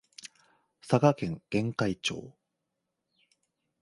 [0.81, 2.33] 佐賀県玄海町